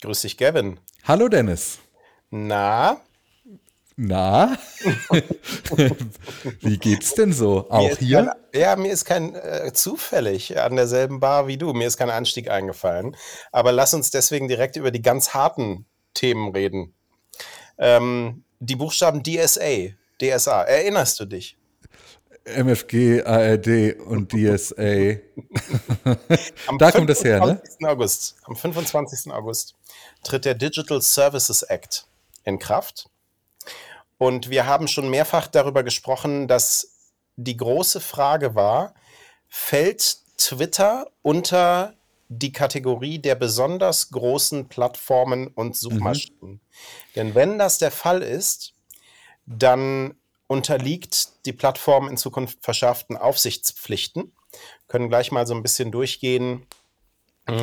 Grüß 0.00 0.22
dich, 0.22 0.38
Gavin. 0.38 0.80
Hallo 1.04 1.28
Dennis. 1.28 1.78
Na? 2.30 3.02
Na? 3.96 4.56
Wie 6.60 6.78
geht's 6.78 7.12
denn 7.14 7.34
so? 7.34 7.66
Auch 7.68 7.98
hier? 7.98 8.24
Kein, 8.24 8.60
ja, 8.62 8.76
mir 8.76 8.92
ist 8.92 9.04
kein 9.04 9.34
äh, 9.34 9.70
zufällig 9.74 10.58
an 10.58 10.76
derselben 10.76 11.20
Bar 11.20 11.48
wie 11.48 11.58
du. 11.58 11.74
Mir 11.74 11.86
ist 11.86 11.98
kein 11.98 12.08
Anstieg 12.08 12.48
eingefallen. 12.50 13.14
Aber 13.52 13.72
lass 13.72 13.92
uns 13.92 14.10
deswegen 14.10 14.48
direkt 14.48 14.76
über 14.76 14.90
die 14.90 15.02
ganz 15.02 15.34
harten 15.34 15.84
Themen 16.14 16.52
reden. 16.52 16.94
Ähm, 17.76 18.44
die 18.58 18.76
Buchstaben 18.76 19.22
DSA, 19.22 19.90
DSA. 20.18 20.62
Erinnerst 20.62 21.20
du 21.20 21.26
dich? 21.26 21.58
MFG, 22.44 23.22
ARD 23.22 24.00
und 24.00 24.32
DSA. 24.32 25.18
da 26.78 26.90
kommt 26.90 27.10
das 27.10 27.22
her, 27.22 27.44
ne? 27.44 27.62
August, 27.86 28.36
am 28.44 28.56
25. 28.56 29.30
August 29.30 29.76
tritt 30.22 30.44
der 30.44 30.54
Digital 30.54 31.00
Services 31.02 31.62
Act 31.62 32.06
in 32.44 32.58
Kraft. 32.58 33.08
Und 34.18 34.50
wir 34.50 34.66
haben 34.66 34.86
schon 34.86 35.08
mehrfach 35.08 35.46
darüber 35.46 35.82
gesprochen, 35.82 36.46
dass 36.46 36.96
die 37.36 37.56
große 37.56 38.00
Frage 38.00 38.54
war, 38.54 38.94
fällt 39.48 40.18
Twitter 40.36 41.06
unter 41.22 41.94
die 42.28 42.52
Kategorie 42.52 43.18
der 43.18 43.34
besonders 43.34 44.10
großen 44.10 44.68
Plattformen 44.68 45.48
und 45.48 45.76
Suchmaschinen? 45.76 46.38
Mhm. 46.40 46.60
Denn 47.16 47.34
wenn 47.34 47.58
das 47.58 47.78
der 47.78 47.90
Fall 47.90 48.22
ist, 48.22 48.74
dann 49.46 50.14
unterliegt 50.46 51.44
die 51.46 51.52
Plattform 51.52 52.08
in 52.08 52.16
Zukunft 52.16 52.58
verschärften 52.62 53.16
Aufsichtspflichten. 53.16 54.32
Können 54.86 55.08
gleich 55.08 55.32
mal 55.32 55.46
so 55.46 55.54
ein 55.54 55.62
bisschen 55.62 55.90
durchgehen, 55.90 56.66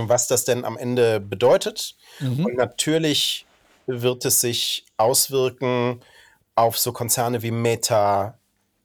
was 0.08 0.28
das 0.28 0.46
denn 0.46 0.66
am 0.66 0.78
Ende 0.78 1.20
bedeutet. 1.20 1.96
Mhm. 2.20 2.46
Und 2.46 2.56
natürlich 2.56 3.46
wird 3.86 4.26
es 4.26 4.42
sich 4.42 4.86
auswirken 4.98 6.02
auf 6.56 6.78
so 6.78 6.92
Konzerne 6.92 7.42
wie 7.42 7.52
Meta, 7.52 8.38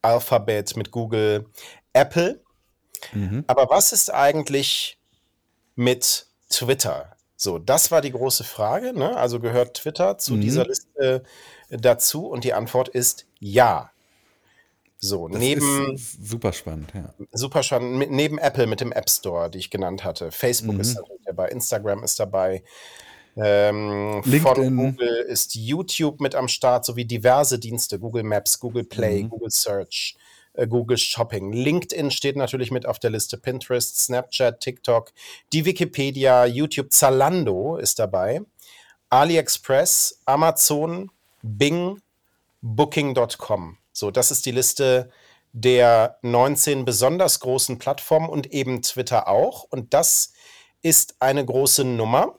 Alphabet 0.03 0.77
mit 0.77 0.91
Google, 0.91 1.47
Apple. 1.93 2.41
Mhm. 3.13 3.45
Aber 3.47 3.69
was 3.71 3.93
ist 3.93 4.13
eigentlich 4.13 4.99
mit 5.75 6.27
Twitter? 6.51 7.17
So, 7.37 7.59
das 7.59 7.91
war 7.91 8.01
die 8.01 8.13
große 8.13 8.45
Frage. 8.45 8.93
Ne? 8.93 9.17
Also 9.17 9.41
gehört 9.41 9.75
Twitter 9.75 10.19
zu 10.19 10.35
mhm. 10.35 10.41
dieser 10.43 10.65
Liste 10.67 11.23
dazu? 11.71 12.27
Und 12.27 12.45
die 12.45 12.53
Antwort 12.53 12.89
ist 12.89 13.27
ja. 13.39 13.92
So, 15.05 15.27
das 15.27 15.41
neben. 15.41 15.97
super 15.97 16.53
spannend, 16.53 16.93
ja. 16.95 17.13
Super 17.33 17.65
spannend. 17.65 18.09
Neben 18.13 18.39
Apple 18.39 18.69
mit 18.69 18.81
dem 18.81 18.93
App 18.93 19.11
Store, 19.11 19.51
die 19.51 19.59
ich 19.59 19.69
genannt 19.69 20.05
hatte. 20.05 20.31
Facebook 20.31 20.77
mhm. 20.77 20.81
ist 20.81 20.97
dabei, 21.25 21.49
Instagram 21.49 22.05
ist 22.05 22.21
dabei. 22.21 22.63
Ähm, 23.37 24.23
von 24.23 24.77
Google 24.77 25.27
ist 25.29 25.57
YouTube 25.57 26.21
mit 26.21 26.37
am 26.37 26.47
Start, 26.47 26.85
sowie 26.85 27.05
diverse 27.05 27.59
Dienste: 27.59 27.99
Google 27.99 28.23
Maps, 28.23 28.61
Google 28.61 28.85
Play, 28.85 29.25
mhm. 29.25 29.31
Google 29.31 29.51
Search, 29.51 30.17
äh, 30.53 30.69
Google 30.69 30.99
Shopping. 30.99 31.53
LinkedIn 31.53 32.13
steht 32.13 32.37
natürlich 32.37 32.71
mit 32.71 32.87
auf 32.87 33.01
der 33.01 33.11
Liste. 33.11 33.39
Pinterest, 33.39 33.99
Snapchat, 33.99 34.61
TikTok, 34.61 35.13
die 35.53 35.65
Wikipedia, 35.65 36.47
YouTube, 36.47 36.93
Zalando 36.93 37.77
ist 37.77 37.99
dabei. 37.99 38.43
AliExpress, 39.11 40.21
Amazon, 40.27 41.11
Bing, 41.43 42.01
Booking.com. 42.61 43.79
So, 43.93 44.11
das 44.11 44.31
ist 44.31 44.47
die 44.47 44.53
Liste 44.53 45.11
der 45.53 46.19
19 46.23 46.85
besonders 46.85 47.41
großen 47.41 47.79
Plattformen 47.79 48.29
und 48.29 48.53
eben 48.53 48.83
Twitter 48.83 49.29
auch. 49.29 49.65
Und 49.65 49.93
das 49.95 50.33
ist 50.81 51.17
eine 51.21 51.45
große 51.45 51.85
Nummer, 51.85 52.39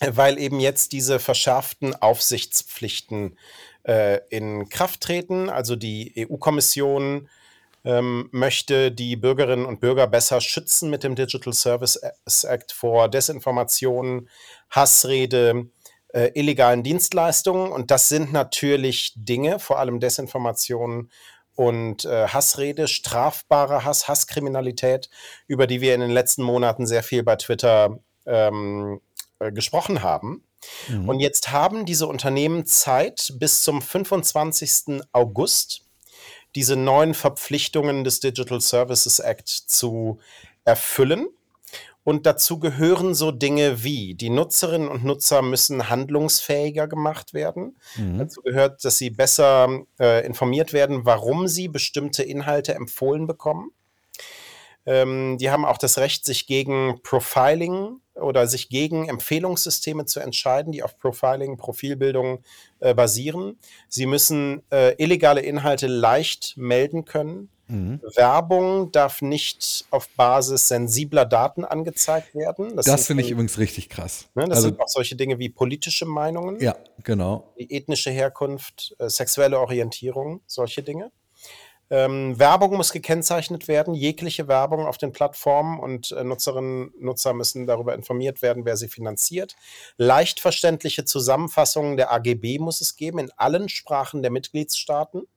weil 0.00 0.38
eben 0.38 0.60
jetzt 0.60 0.92
diese 0.92 1.18
verschärften 1.18 1.94
Aufsichtspflichten 1.94 3.38
äh, 3.84 4.20
in 4.28 4.68
Kraft 4.68 5.00
treten. 5.00 5.48
Also 5.48 5.76
die 5.76 6.28
EU-Kommission 6.28 7.28
ähm, 7.84 8.28
möchte 8.32 8.90
die 8.90 9.14
Bürgerinnen 9.14 9.64
und 9.64 9.80
Bürger 9.80 10.08
besser 10.08 10.40
schützen 10.40 10.90
mit 10.90 11.04
dem 11.04 11.14
Digital 11.14 11.52
Service 11.52 11.96
Act 12.44 12.72
vor 12.72 13.08
Desinformation, 13.08 14.28
Hassrede, 14.70 15.68
äh, 16.16 16.30
illegalen 16.34 16.82
Dienstleistungen. 16.82 17.70
Und 17.70 17.90
das 17.90 18.08
sind 18.08 18.32
natürlich 18.32 19.12
Dinge, 19.16 19.58
vor 19.58 19.78
allem 19.78 20.00
Desinformation 20.00 21.10
und 21.54 22.06
äh, 22.06 22.28
Hassrede, 22.28 22.88
strafbare 22.88 23.84
Hass, 23.84 24.08
Hasskriminalität, 24.08 25.10
über 25.46 25.66
die 25.66 25.82
wir 25.82 25.94
in 25.94 26.00
den 26.00 26.10
letzten 26.10 26.42
Monaten 26.42 26.86
sehr 26.86 27.02
viel 27.02 27.22
bei 27.22 27.36
Twitter 27.36 27.98
ähm, 28.24 29.00
äh, 29.40 29.52
gesprochen 29.52 30.02
haben. 30.02 30.42
Mhm. 30.88 31.08
Und 31.08 31.20
jetzt 31.20 31.52
haben 31.52 31.84
diese 31.84 32.06
Unternehmen 32.06 32.64
Zeit 32.64 33.34
bis 33.38 33.62
zum 33.62 33.82
25. 33.82 35.02
August, 35.12 35.82
diese 36.54 36.76
neuen 36.76 37.12
Verpflichtungen 37.12 38.04
des 38.04 38.20
Digital 38.20 38.62
Services 38.62 39.18
Act 39.18 39.48
zu 39.48 40.18
erfüllen. 40.64 41.28
Und 42.06 42.24
dazu 42.24 42.60
gehören 42.60 43.16
so 43.16 43.32
Dinge 43.32 43.82
wie, 43.82 44.14
die 44.14 44.30
Nutzerinnen 44.30 44.86
und 44.86 45.04
Nutzer 45.04 45.42
müssen 45.42 45.88
handlungsfähiger 45.88 46.86
gemacht 46.86 47.34
werden. 47.34 47.76
Mhm. 47.96 48.18
Dazu 48.18 48.42
gehört, 48.42 48.84
dass 48.84 48.96
sie 48.96 49.10
besser 49.10 49.80
äh, 49.98 50.24
informiert 50.24 50.72
werden, 50.72 51.04
warum 51.04 51.48
sie 51.48 51.66
bestimmte 51.66 52.22
Inhalte 52.22 52.76
empfohlen 52.76 53.26
bekommen. 53.26 53.72
Ähm, 54.86 55.36
die 55.40 55.50
haben 55.50 55.64
auch 55.64 55.78
das 55.78 55.98
Recht, 55.98 56.24
sich 56.24 56.46
gegen 56.46 57.00
Profiling 57.02 57.96
oder 58.14 58.46
sich 58.46 58.68
gegen 58.68 59.08
Empfehlungssysteme 59.08 60.04
zu 60.04 60.20
entscheiden, 60.20 60.70
die 60.70 60.84
auf 60.84 61.00
Profiling, 61.00 61.56
Profilbildung 61.56 62.38
äh, 62.78 62.94
basieren. 62.94 63.58
Sie 63.88 64.06
müssen 64.06 64.62
äh, 64.70 64.94
illegale 65.02 65.40
Inhalte 65.40 65.88
leicht 65.88 66.56
melden 66.56 67.04
können. 67.04 67.48
Mhm. 67.68 68.00
Werbung 68.14 68.92
darf 68.92 69.22
nicht 69.22 69.86
auf 69.90 70.08
Basis 70.10 70.68
sensibler 70.68 71.24
Daten 71.24 71.64
angezeigt 71.64 72.34
werden. 72.34 72.76
Das, 72.76 72.86
das 72.86 73.06
finde 73.06 73.24
ich 73.24 73.30
übrigens 73.30 73.58
richtig 73.58 73.88
krass. 73.88 74.28
Ne, 74.34 74.44
das 74.48 74.58
also, 74.58 74.68
sind 74.68 74.80
auch 74.80 74.88
solche 74.88 75.16
Dinge 75.16 75.38
wie 75.38 75.48
politische 75.48 76.06
Meinungen. 76.06 76.60
Ja, 76.60 76.76
genau. 77.02 77.52
Die 77.58 77.74
ethnische 77.74 78.10
Herkunft, 78.10 78.94
äh, 78.98 79.08
sexuelle 79.08 79.58
Orientierung, 79.58 80.40
solche 80.46 80.82
Dinge. 80.82 81.10
Ähm, 81.88 82.36
Werbung 82.38 82.76
muss 82.76 82.92
gekennzeichnet 82.92 83.68
werden, 83.68 83.94
jegliche 83.94 84.48
Werbung 84.48 84.86
auf 84.86 84.98
den 84.98 85.12
Plattformen 85.12 85.78
und 85.78 86.10
äh, 86.10 86.24
Nutzerinnen 86.24 86.88
und 86.88 87.02
Nutzer 87.02 87.32
müssen 87.32 87.66
darüber 87.66 87.94
informiert 87.94 88.42
werden, 88.42 88.64
wer 88.64 88.76
sie 88.76 88.88
finanziert. 88.88 89.54
Leicht 89.96 90.40
verständliche 90.40 91.04
Zusammenfassungen 91.04 91.96
der 91.96 92.12
AGB 92.12 92.58
muss 92.58 92.80
es 92.80 92.96
geben 92.96 93.20
in 93.20 93.30
allen 93.36 93.68
Sprachen 93.68 94.22
der 94.22 94.32
Mitgliedstaaten. 94.32 95.28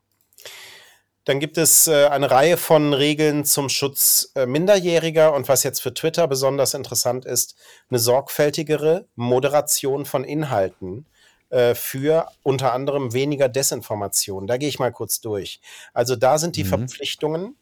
Dann 1.26 1.40
gibt 1.40 1.58
es 1.58 1.88
äh, 1.88 2.08
eine 2.08 2.32
Reihe 2.32 2.58
von 2.58 2.94
Regeln 2.94 3.46
zum 3.46 3.70
Schutz 3.70 4.32
äh, 4.36 4.46
Minderjähriger 4.46 5.34
und 5.34 5.48
was 5.48 5.64
jetzt 5.64 5.82
für 5.82 5.94
Twitter 5.94 6.28
besonders 6.28 6.74
interessant 6.74 7.26
ist, 7.26 7.56
eine 7.90 8.00
sorgfältigere 8.00 9.06
Moderation 9.16 10.06
von 10.06 10.24
Inhalten 10.24 11.06
äh, 11.50 11.76
für 11.76 12.28
unter 12.44 12.74
anderem 12.74 13.14
weniger 13.14 13.50
Desinformation. 13.50 14.48
Da 14.48 14.58
gehe 14.58 14.70
ich 14.70 14.80
mal 14.80 14.92
kurz 14.92 15.20
durch. 15.20 15.60
Also 15.94 16.16
da 16.16 16.38
sind 16.38 16.56
die 16.56 16.64
mhm. 16.64 16.70
Verpflichtungen, 16.70 17.56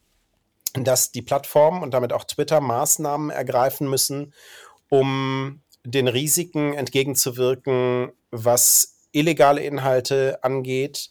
dass 0.74 1.10
die 1.10 1.22
Plattformen 1.22 1.82
und 1.82 1.92
damit 1.94 2.12
auch 2.12 2.24
Twitter 2.24 2.60
Maßnahmen 2.60 3.30
ergreifen 3.30 3.88
müssen, 3.88 4.34
um 4.88 5.62
den 5.84 6.08
Risiken 6.08 6.74
entgegenzuwirken, 6.74 8.12
was 8.30 8.98
illegale 9.12 9.62
Inhalte 9.62 10.38
angeht 10.42 11.10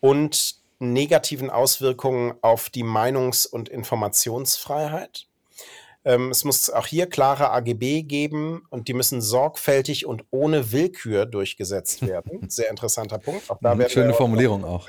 und 0.00 0.57
negativen 0.78 1.50
Auswirkungen 1.50 2.34
auf 2.40 2.70
die 2.70 2.84
Meinungs- 2.84 3.46
und 3.46 3.68
Informationsfreiheit. 3.68 5.26
Ähm, 6.04 6.30
es 6.30 6.44
muss 6.44 6.70
auch 6.70 6.86
hier 6.86 7.06
klare 7.06 7.50
AGB 7.50 8.02
geben 8.02 8.66
und 8.70 8.88
die 8.88 8.94
müssen 8.94 9.20
sorgfältig 9.20 10.06
und 10.06 10.24
ohne 10.30 10.72
Willkür 10.72 11.26
durchgesetzt 11.26 12.06
werden. 12.06 12.40
Sehr 12.48 12.70
interessanter 12.70 13.18
Punkt. 13.18 13.50
Auch 13.50 13.58
da 13.60 13.74
mhm, 13.74 13.88
Schöne 13.88 14.14
Formulierung 14.14 14.64
auch. 14.64 14.86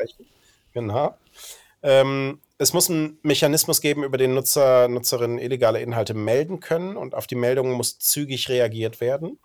Genau. 0.74 1.16
Ähm, 1.82 2.40
es 2.58 2.74
muss 2.74 2.90
einen 2.90 3.18
Mechanismus 3.24 3.82
geben, 3.82 4.04
über 4.04 4.18
den 4.18 4.34
Nutzer, 4.34 4.88
Nutzerinnen 4.88 5.40
illegale 5.40 5.82
Inhalte 5.82 6.14
melden 6.14 6.60
können 6.60 6.98
und 6.98 7.16
auf 7.16 7.26
die 7.26 7.36
Meldungen 7.36 7.74
muss 7.74 8.00
zügig 8.00 8.50
reagiert 8.50 9.02
werden. 9.02 9.40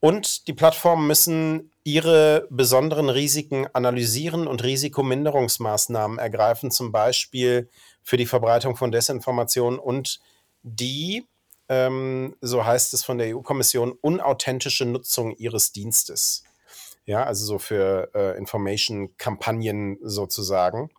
Und 0.00 0.46
die 0.46 0.52
Plattformen 0.52 1.06
müssen 1.06 1.72
ihre 1.86 2.48
besonderen 2.50 3.08
Risiken 3.08 3.68
analysieren 3.72 4.48
und 4.48 4.64
Risikominderungsmaßnahmen 4.64 6.18
ergreifen, 6.18 6.72
zum 6.72 6.90
Beispiel 6.90 7.70
für 8.02 8.16
die 8.16 8.26
Verbreitung 8.26 8.74
von 8.74 8.90
Desinformation 8.90 9.78
und 9.78 10.18
die, 10.64 11.28
ähm, 11.68 12.34
so 12.40 12.66
heißt 12.66 12.92
es 12.92 13.04
von 13.04 13.18
der 13.18 13.36
EU-Kommission, 13.36 13.92
unauthentische 14.00 14.84
Nutzung 14.84 15.36
ihres 15.36 15.70
Dienstes. 15.70 16.42
Ja, 17.04 17.22
also 17.22 17.46
so 17.46 17.58
für 17.60 18.10
äh, 18.16 18.36
Information-Kampagnen 18.36 19.98
sozusagen. 20.02 20.90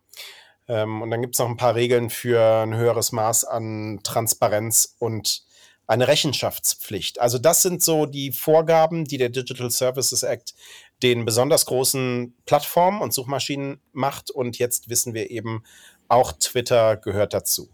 Ähm, 0.70 1.02
und 1.02 1.12
dann 1.12 1.22
gibt 1.22 1.36
es 1.36 1.40
noch 1.40 1.50
ein 1.50 1.58
paar 1.58 1.76
Regeln 1.76 2.10
für 2.10 2.64
ein 2.64 2.74
höheres 2.74 3.12
Maß 3.12 3.44
an 3.44 4.00
Transparenz 4.04 4.96
und 5.00 5.44
eine 5.88 6.08
Rechenschaftspflicht. 6.08 7.20
Also 7.20 7.40
das 7.40 7.62
sind 7.62 7.82
so 7.82 8.06
die 8.06 8.32
Vorgaben, 8.32 9.06
die 9.06 9.18
der 9.18 9.30
Digital 9.30 9.72
Services 9.72 10.24
Act 10.24 10.54
den 11.02 11.26
besonders 11.26 11.66
großen 11.66 12.36
Plattformen 12.46 13.02
und 13.02 13.14
Suchmaschinen 13.14 13.80
macht. 13.94 14.30
Und 14.30 14.58
jetzt 14.60 14.90
wissen 14.90 15.14
wir 15.14 15.32
eben, 15.32 15.64
auch 16.10 16.34
Twitter 16.34 16.98
gehört 16.98 17.34
dazu. 17.34 17.70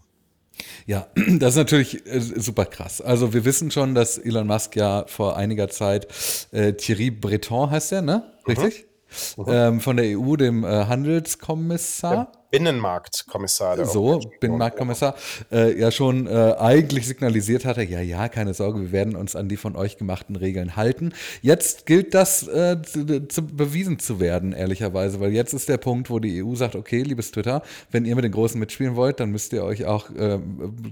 Ja, 0.86 1.08
das 1.38 1.50
ist 1.50 1.56
natürlich 1.56 2.06
äh, 2.06 2.20
super 2.20 2.66
krass. 2.66 3.00
Also 3.00 3.32
wir 3.32 3.44
wissen 3.44 3.70
schon, 3.70 3.94
dass 3.94 4.18
Elon 4.18 4.46
Musk 4.46 4.76
ja 4.76 5.04
vor 5.06 5.36
einiger 5.36 5.68
Zeit 5.68 6.06
äh, 6.52 6.72
Thierry 6.74 7.10
Breton 7.10 7.70
heißt 7.70 7.92
er, 7.92 8.02
ne? 8.02 8.32
Mhm. 8.46 8.52
Richtig? 8.52 8.86
Mhm. 9.36 9.44
Ähm, 9.48 9.80
von 9.80 9.96
der 9.96 10.18
EU, 10.18 10.36
dem 10.36 10.64
äh, 10.64 10.86
Handelskommissar. 10.86 12.14
Ja. 12.14 12.32
Binnenmarktkommissar. 12.54 13.84
So, 13.84 14.20
Binnenmarktkommissar, 14.38 15.16
äh, 15.50 15.76
ja 15.76 15.90
schon 15.90 16.28
äh, 16.28 16.54
eigentlich 16.56 17.08
signalisiert 17.08 17.64
hatte, 17.64 17.82
ja, 17.82 18.00
ja, 18.00 18.28
keine 18.28 18.54
Sorge, 18.54 18.80
wir 18.80 18.92
werden 18.92 19.16
uns 19.16 19.34
an 19.34 19.48
die 19.48 19.56
von 19.56 19.74
euch 19.74 19.98
gemachten 19.98 20.36
Regeln 20.36 20.76
halten. 20.76 21.12
Jetzt 21.42 21.84
gilt 21.84 22.14
das 22.14 22.46
äh, 22.46 22.80
zu, 22.80 23.26
zu, 23.26 23.44
bewiesen 23.44 23.98
zu 23.98 24.20
werden, 24.20 24.52
ehrlicherweise, 24.52 25.18
weil 25.18 25.32
jetzt 25.32 25.52
ist 25.52 25.68
der 25.68 25.78
Punkt, 25.78 26.10
wo 26.10 26.20
die 26.20 26.44
EU 26.44 26.54
sagt, 26.54 26.76
okay, 26.76 27.02
liebes 27.02 27.32
Twitter, 27.32 27.60
wenn 27.90 28.04
ihr 28.04 28.14
mit 28.14 28.24
den 28.24 28.30
Großen 28.30 28.60
mitspielen 28.60 28.94
wollt, 28.94 29.18
dann 29.18 29.30
müsst 29.30 29.52
ihr 29.52 29.64
euch 29.64 29.86
auch 29.86 30.10
äh, 30.10 30.38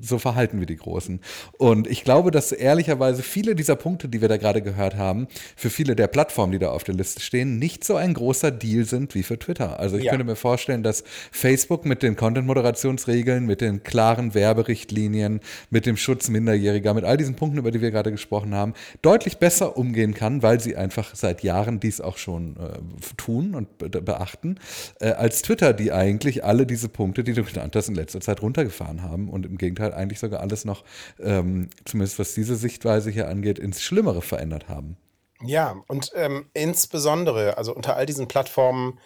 so 0.00 0.18
verhalten 0.18 0.60
wie 0.60 0.66
die 0.66 0.76
Großen. 0.76 1.20
Und 1.58 1.86
ich 1.86 2.02
glaube, 2.02 2.32
dass 2.32 2.50
ehrlicherweise 2.50 3.22
viele 3.22 3.54
dieser 3.54 3.76
Punkte, 3.76 4.08
die 4.08 4.20
wir 4.20 4.28
da 4.28 4.36
gerade 4.36 4.62
gehört 4.62 4.96
haben, 4.96 5.28
für 5.54 5.70
viele 5.70 5.94
der 5.94 6.08
Plattformen, 6.08 6.50
die 6.50 6.58
da 6.58 6.70
auf 6.70 6.82
der 6.82 6.96
Liste 6.96 7.20
stehen, 7.20 7.60
nicht 7.60 7.84
so 7.84 7.94
ein 7.94 8.14
großer 8.14 8.50
Deal 8.50 8.84
sind 8.84 9.14
wie 9.14 9.22
für 9.22 9.38
Twitter. 9.38 9.78
Also 9.78 9.96
ich 9.96 10.04
ja. 10.04 10.10
könnte 10.10 10.24
mir 10.24 10.34
vorstellen, 10.34 10.82
dass 10.82 11.04
Facebook 11.30 11.51
Facebook 11.52 11.84
mit 11.84 12.02
den 12.02 12.16
Content-Moderationsregeln, 12.16 13.44
mit 13.44 13.60
den 13.60 13.82
klaren 13.82 14.32
Werberichtlinien, 14.32 15.40
mit 15.68 15.84
dem 15.84 15.98
Schutz 15.98 16.30
Minderjähriger, 16.30 16.94
mit 16.94 17.04
all 17.04 17.18
diesen 17.18 17.36
Punkten, 17.36 17.58
über 17.58 17.70
die 17.70 17.82
wir 17.82 17.90
gerade 17.90 18.10
gesprochen 18.10 18.54
haben, 18.54 18.72
deutlich 19.02 19.36
besser 19.36 19.76
umgehen 19.76 20.14
kann, 20.14 20.42
weil 20.42 20.60
sie 20.60 20.76
einfach 20.76 21.14
seit 21.14 21.42
Jahren 21.42 21.78
dies 21.78 22.00
auch 22.00 22.16
schon 22.16 22.56
äh, 22.56 22.78
tun 23.18 23.54
und 23.54 23.76
be 23.76 23.90
beachten, 23.90 24.58
äh, 25.00 25.10
als 25.10 25.42
Twitter, 25.42 25.74
die 25.74 25.92
eigentlich 25.92 26.42
alle 26.42 26.64
diese 26.64 26.88
Punkte, 26.88 27.22
die 27.22 27.34
du 27.34 27.44
genannt 27.44 27.76
hast, 27.76 27.90
in 27.90 27.96
letzter 27.96 28.22
Zeit 28.22 28.40
runtergefahren 28.40 29.02
haben 29.02 29.28
und 29.28 29.44
im 29.44 29.58
Gegenteil 29.58 29.92
eigentlich 29.92 30.20
sogar 30.20 30.40
alles 30.40 30.64
noch, 30.64 30.84
ähm, 31.20 31.68
zumindest 31.84 32.18
was 32.18 32.32
diese 32.32 32.56
Sichtweise 32.56 33.10
hier 33.10 33.28
angeht, 33.28 33.58
ins 33.58 33.82
Schlimmere 33.82 34.22
verändert 34.22 34.70
haben. 34.70 34.96
Ja, 35.44 35.76
und 35.86 36.12
ähm, 36.14 36.46
insbesondere, 36.54 37.58
also 37.58 37.74
unter 37.74 37.94
all 37.94 38.06
diesen 38.06 38.26
Plattformen, 38.26 38.98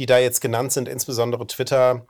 die 0.00 0.06
da 0.06 0.18
jetzt 0.18 0.40
genannt 0.40 0.72
sind, 0.72 0.88
insbesondere 0.88 1.46
Twitter, 1.46 2.06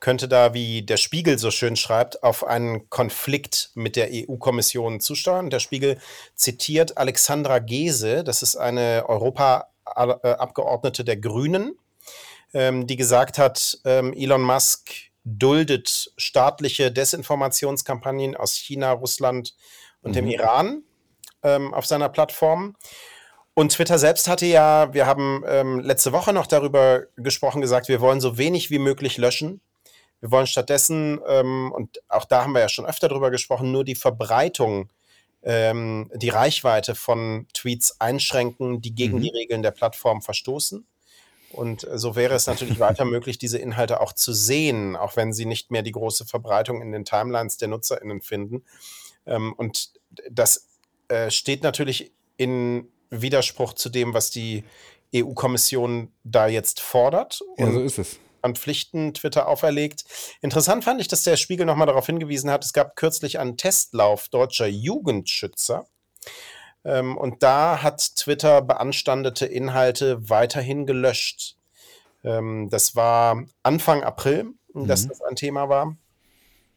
könnte 0.00 0.26
da, 0.26 0.54
wie 0.54 0.82
der 0.82 0.96
Spiegel 0.96 1.38
so 1.38 1.52
schön 1.52 1.76
schreibt, 1.76 2.24
auf 2.24 2.44
einen 2.44 2.90
Konflikt 2.90 3.70
mit 3.74 3.94
der 3.94 4.08
EU-Kommission 4.10 4.98
zusteuern. 5.00 5.48
Der 5.48 5.60
Spiegel 5.60 6.00
zitiert 6.34 6.98
Alexandra 6.98 7.60
Gese, 7.60 8.24
das 8.24 8.42
ist 8.42 8.56
eine 8.56 9.04
Europaabgeordnete 9.08 11.04
der 11.04 11.16
Grünen, 11.16 11.78
ähm, 12.54 12.88
die 12.88 12.96
gesagt 12.96 13.38
hat, 13.38 13.78
ähm, 13.84 14.12
Elon 14.12 14.42
Musk 14.42 14.90
duldet 15.24 16.12
staatliche 16.16 16.90
Desinformationskampagnen 16.90 18.36
aus 18.36 18.54
China, 18.56 18.90
Russland 18.90 19.54
und 20.02 20.10
mhm. 20.10 20.14
dem 20.14 20.26
Iran 20.26 20.82
ähm, 21.44 21.72
auf 21.72 21.86
seiner 21.86 22.08
Plattform. 22.08 22.74
Und 23.58 23.72
Twitter 23.72 23.98
selbst 23.98 24.28
hatte 24.28 24.46
ja, 24.46 24.94
wir 24.94 25.06
haben 25.06 25.42
ähm, 25.48 25.80
letzte 25.80 26.12
Woche 26.12 26.32
noch 26.32 26.46
darüber 26.46 27.06
gesprochen, 27.16 27.60
gesagt, 27.60 27.88
wir 27.88 28.00
wollen 28.00 28.20
so 28.20 28.38
wenig 28.38 28.70
wie 28.70 28.78
möglich 28.78 29.16
löschen. 29.16 29.60
Wir 30.20 30.30
wollen 30.30 30.46
stattdessen, 30.46 31.18
ähm, 31.26 31.72
und 31.72 32.00
auch 32.06 32.24
da 32.24 32.42
haben 32.44 32.52
wir 32.52 32.60
ja 32.60 32.68
schon 32.68 32.86
öfter 32.86 33.08
drüber 33.08 33.32
gesprochen, 33.32 33.72
nur 33.72 33.82
die 33.82 33.96
Verbreitung, 33.96 34.92
ähm, 35.42 36.08
die 36.14 36.28
Reichweite 36.28 36.94
von 36.94 37.48
Tweets 37.52 38.00
einschränken, 38.00 38.80
die 38.80 38.94
gegen 38.94 39.16
mhm. 39.16 39.22
die 39.22 39.30
Regeln 39.30 39.64
der 39.64 39.72
Plattform 39.72 40.22
verstoßen. 40.22 40.86
Und 41.50 41.82
äh, 41.82 41.98
so 41.98 42.14
wäre 42.14 42.36
es 42.36 42.46
natürlich 42.46 42.78
weiter 42.78 43.06
möglich, 43.06 43.38
diese 43.38 43.58
Inhalte 43.58 44.00
auch 44.00 44.12
zu 44.12 44.32
sehen, 44.32 44.94
auch 44.94 45.16
wenn 45.16 45.32
sie 45.32 45.46
nicht 45.46 45.72
mehr 45.72 45.82
die 45.82 45.90
große 45.90 46.26
Verbreitung 46.26 46.80
in 46.80 46.92
den 46.92 47.04
Timelines 47.04 47.56
der 47.56 47.66
NutzerInnen 47.66 48.20
finden. 48.20 48.64
Ähm, 49.26 49.52
und 49.54 49.94
das 50.30 50.68
äh, 51.08 51.32
steht 51.32 51.64
natürlich 51.64 52.12
in 52.36 52.86
Widerspruch 53.10 53.74
zu 53.74 53.88
dem, 53.88 54.14
was 54.14 54.30
die 54.30 54.64
EU-Kommission 55.14 56.12
da 56.24 56.46
jetzt 56.46 56.80
fordert. 56.80 57.40
Ja, 57.56 57.70
so 57.70 57.80
ist 57.80 57.98
es. 57.98 58.18
An 58.42 58.54
Pflichten 58.54 59.14
Twitter 59.14 59.48
auferlegt. 59.48 60.04
Interessant 60.42 60.84
fand 60.84 61.00
ich, 61.00 61.08
dass 61.08 61.24
der 61.24 61.36
Spiegel 61.36 61.66
nochmal 61.66 61.86
darauf 61.86 62.06
hingewiesen 62.06 62.50
hat, 62.50 62.64
es 62.64 62.72
gab 62.72 62.94
kürzlich 62.94 63.38
einen 63.38 63.56
Testlauf 63.56 64.28
deutscher 64.28 64.66
Jugendschützer. 64.66 65.86
Ähm, 66.84 67.16
und 67.16 67.42
da 67.42 67.82
hat 67.82 68.16
Twitter 68.16 68.62
beanstandete 68.62 69.46
Inhalte 69.46 70.28
weiterhin 70.28 70.86
gelöscht. 70.86 71.56
Ähm, 72.22 72.68
das 72.70 72.94
war 72.94 73.44
Anfang 73.62 74.04
April, 74.04 74.54
mhm. 74.72 74.86
dass 74.86 75.08
das 75.08 75.20
ein 75.22 75.36
Thema 75.36 75.68
war. 75.68 75.96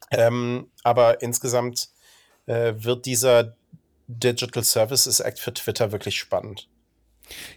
Ähm, 0.10 0.72
aber 0.84 1.22
insgesamt 1.22 1.90
äh, 2.48 2.74
wird 2.76 3.06
dieser 3.06 3.56
Digital 4.20 4.64
Services 4.64 5.20
Act 5.20 5.40
für 5.40 5.54
Twitter 5.54 5.92
wirklich 5.92 6.18
spannend. 6.18 6.68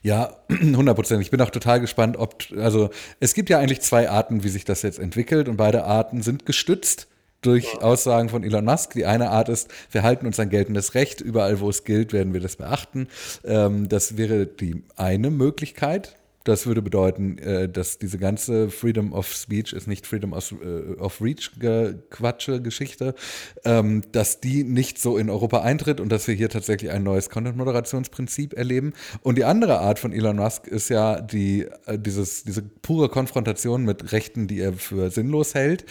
Ja, 0.02 0.36
100 0.48 0.94
Prozent. 0.94 1.22
Ich 1.22 1.30
bin 1.30 1.40
auch 1.40 1.50
total 1.50 1.80
gespannt, 1.80 2.16
ob, 2.16 2.44
also 2.56 2.90
es 3.20 3.34
gibt 3.34 3.50
ja 3.50 3.58
eigentlich 3.58 3.80
zwei 3.80 4.08
Arten, 4.08 4.44
wie 4.44 4.48
sich 4.48 4.64
das 4.64 4.82
jetzt 4.82 4.98
entwickelt 4.98 5.48
und 5.48 5.56
beide 5.56 5.84
Arten 5.84 6.22
sind 6.22 6.46
gestützt 6.46 7.08
durch 7.42 7.82
Aussagen 7.82 8.28
von 8.28 8.42
Elon 8.42 8.64
Musk. 8.64 8.94
Die 8.94 9.04
eine 9.04 9.30
Art 9.30 9.48
ist, 9.48 9.68
wir 9.90 10.02
halten 10.02 10.26
uns 10.26 10.40
an 10.40 10.48
geltendes 10.48 10.94
Recht. 10.94 11.20
Überall, 11.20 11.60
wo 11.60 11.68
es 11.68 11.84
gilt, 11.84 12.12
werden 12.12 12.32
wir 12.32 12.40
das 12.40 12.56
beachten. 12.56 13.08
Ähm, 13.44 13.88
das 13.88 14.16
wäre 14.16 14.46
die 14.46 14.82
eine 14.96 15.30
Möglichkeit. 15.30 16.16
Das 16.44 16.67
würde 16.67 16.82
bedeuten, 16.82 17.38
äh, 17.38 17.69
dass 17.70 17.99
diese 17.99 18.19
ganze 18.19 18.69
Freedom 18.69 19.14
of 19.14 19.32
Speech 19.32 19.73
ist 19.73 19.87
nicht 19.87 20.06
Freedom 20.06 20.35
of, 20.35 20.52
äh, 20.52 21.00
of 21.00 21.20
Reach 21.23 21.50
Quatsche 22.11 22.61
Geschichte, 22.61 23.14
ähm, 23.64 24.02
dass 24.12 24.41
die 24.41 24.62
nicht 24.62 25.00
so 25.00 25.17
in 25.17 25.31
Europa 25.31 25.62
eintritt 25.62 26.00
und 26.00 26.11
dass 26.11 26.29
wir 26.29 26.35
hier 26.35 26.50
tatsächlich 26.50 26.91
ein 26.91 27.02
neues 27.02 27.31
Content-Moderationsprinzip 27.31 28.52
erleben. 28.52 28.93
Und 29.23 29.38
die 29.38 29.44
andere 29.44 29.81
Art 29.81 29.99
von 29.99 30.12
Elon 30.12 30.37
Musk 30.37 30.67
ist 30.67 30.91
ja 30.91 31.23
die, 31.23 31.67
äh, 31.87 31.99
dieses, 31.99 32.44
diese 32.44 32.61
pure 32.62 33.08
Konfrontation 33.08 33.85
mit 33.85 34.12
Rechten, 34.12 34.47
die 34.47 34.61
er 34.61 34.75
für 34.75 35.11
sinnlos 35.11 35.55
hält 35.55 35.87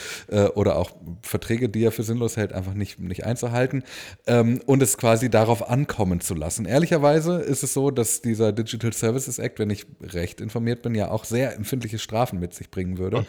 oder 0.56 0.78
auch 0.78 0.92
Verträge, 1.22 1.70
die 1.70 1.84
er 1.84 1.92
für 1.92 2.04
sinnlos 2.04 2.38
hält, 2.38 2.54
einfach 2.54 2.74
nicht, 2.74 3.00
nicht 3.00 3.26
einzuhalten 3.26 3.84
ähm, 4.28 4.62
und 4.66 4.84
es 4.84 4.98
quasi 4.98 5.30
darauf 5.30 5.70
ankommen 5.70 6.22
zu 6.22 6.36
lassen. 6.36 6.66
Ehrlicherweise 6.66 7.38
ist 7.38 7.64
es 7.64 7.74
so, 7.74 7.90
dass 7.92 8.22
dieser 8.22 8.52
Digital 8.52 8.94
Services 8.94 9.40
Act, 9.40 9.60
wenn 9.60 9.70
ich 9.70 9.86
recht 10.02 10.42
informiert 10.44 10.82
bin, 10.82 10.94
ja 10.94 11.10
auch 11.10 11.26
sehr 11.26 11.56
empfindliche 11.56 11.98
Strafen 11.98 12.40
mit 12.40 12.54
sich 12.54 12.70
bringen 12.70 12.98
würde. 12.98 13.26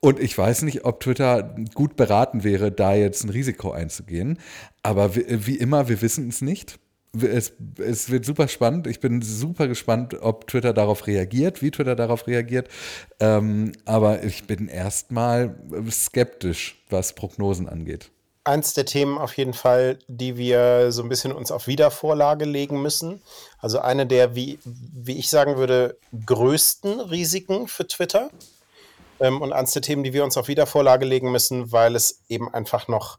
Und 0.00 0.20
ich 0.20 0.36
weiß 0.36 0.62
nicht, 0.62 0.84
ob 0.84 1.00
Twitter 1.00 1.54
gut 1.74 1.96
beraten 1.96 2.44
wäre, 2.44 2.72
da 2.72 2.94
jetzt 2.94 3.24
ein 3.24 3.30
Risiko 3.30 3.70
einzugehen. 3.70 4.38
Aber 4.82 5.14
wie, 5.16 5.46
wie 5.46 5.56
immer, 5.56 5.88
wir 5.88 6.02
wissen 6.02 6.28
es 6.28 6.42
nicht. 6.42 6.78
Es, 7.18 7.52
es, 7.78 8.10
wird 8.10 8.24
super 8.24 8.48
spannend. 8.48 8.88
Ich 8.88 8.98
bin 8.98 9.22
super 9.22 9.68
gespannt, 9.68 10.14
ob 10.20 10.48
Twitter 10.48 10.72
darauf 10.72 11.06
reagiert, 11.06 11.62
wie 11.62 11.70
Twitter 11.70 11.94
darauf 11.94 12.26
reagiert. 12.26 12.68
Ähm, 13.20 13.72
aber 13.84 14.24
ich 14.24 14.44
bin 14.44 14.66
erstmal 14.66 15.54
skeptisch, 15.90 16.84
was 16.90 17.14
Prognosen 17.14 17.68
angeht 17.68 18.10
eins 18.44 18.74
der 18.74 18.84
Themen 18.84 19.18
auf 19.18 19.36
jeden 19.36 19.54
Fall, 19.54 19.98
die 20.06 20.36
wir 20.36 20.92
so 20.92 21.02
ein 21.02 21.08
bisschen 21.08 21.32
uns 21.32 21.50
auf 21.50 21.66
Wiedervorlage 21.66 22.44
legen 22.44 22.80
müssen. 22.82 23.22
Also 23.58 23.80
eine 23.80 24.06
der, 24.06 24.34
wie, 24.34 24.58
wie 24.64 25.18
ich 25.18 25.30
sagen 25.30 25.56
würde, 25.56 25.98
größten 26.26 27.00
Risiken 27.00 27.68
für 27.68 27.86
Twitter. 27.86 28.30
Ähm, 29.20 29.40
und 29.40 29.52
eins 29.52 29.72
der 29.72 29.82
Themen, 29.82 30.04
die 30.04 30.12
wir 30.12 30.24
uns 30.24 30.36
auf 30.36 30.48
Wiedervorlage 30.48 31.06
legen 31.06 31.32
müssen, 31.32 31.72
weil 31.72 31.96
es 31.96 32.22
eben 32.28 32.52
einfach 32.52 32.88
noch 32.88 33.18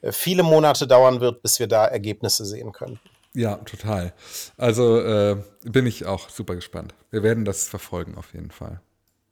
äh, 0.00 0.12
viele 0.12 0.42
Monate 0.42 0.86
dauern 0.86 1.20
wird, 1.20 1.42
bis 1.42 1.58
wir 1.58 1.66
da 1.66 1.86
Ergebnisse 1.86 2.44
sehen 2.44 2.72
können. 2.72 2.98
Ja, 3.34 3.56
total. 3.56 4.12
Also 4.56 5.00
äh, 5.00 5.42
bin 5.64 5.86
ich 5.86 6.06
auch 6.06 6.28
super 6.28 6.54
gespannt. 6.54 6.94
Wir 7.10 7.22
werden 7.22 7.44
das 7.44 7.68
verfolgen 7.68 8.16
auf 8.16 8.32
jeden 8.32 8.52
Fall. 8.52 8.80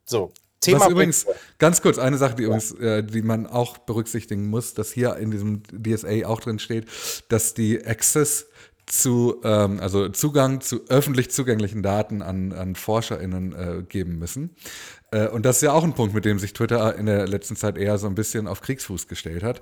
So, 0.05 0.31
Thema 0.63 0.81
Was 0.81 0.89
übrigens, 0.89 1.25
ganz 1.59 1.81
kurz, 1.81 1.97
eine 1.97 2.17
Sache, 2.17 2.35
die, 2.35 2.43
ja. 2.43 2.47
übrigens, 2.47 2.73
äh, 2.73 3.03
die 3.03 3.21
man 3.21 3.47
auch 3.47 3.77
berücksichtigen 3.77 4.49
muss, 4.49 4.73
dass 4.73 4.91
hier 4.91 5.15
in 5.17 5.31
diesem 5.31 5.63
DSA 5.71 6.25
auch 6.25 6.39
drin 6.39 6.59
steht, 6.59 6.85
dass 7.29 7.53
die 7.53 7.85
Access 7.85 8.47
zu, 8.85 9.41
ähm, 9.43 9.79
also 9.79 10.09
Zugang 10.09 10.61
zu 10.61 10.81
öffentlich 10.89 11.31
zugänglichen 11.31 11.83
Daten 11.83 12.21
an, 12.21 12.51
an 12.51 12.75
ForscherInnen 12.75 13.53
äh, 13.53 13.83
geben 13.83 14.19
müssen. 14.19 14.55
Äh, 15.11 15.27
und 15.27 15.45
das 15.45 15.57
ist 15.57 15.61
ja 15.61 15.71
auch 15.71 15.83
ein 15.83 15.93
Punkt, 15.93 16.13
mit 16.13 16.25
dem 16.25 16.39
sich 16.39 16.53
Twitter 16.53 16.95
in 16.95 17.05
der 17.05 17.27
letzten 17.27 17.55
Zeit 17.55 17.77
eher 17.77 17.97
so 17.97 18.07
ein 18.07 18.15
bisschen 18.15 18.47
auf 18.47 18.61
Kriegsfuß 18.61 19.07
gestellt 19.07 19.43
hat. 19.43 19.61